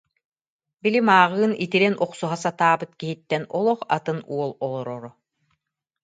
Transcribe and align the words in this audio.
Били 0.81 0.99
мааҕын 1.07 1.53
итирэн 1.63 1.95
охсуһа 2.05 2.37
сатаабыт 2.43 2.91
киһиттэн 2.99 3.43
олох 3.57 3.79
атын 3.95 4.19
уол 4.33 4.51
олороро 4.65 5.11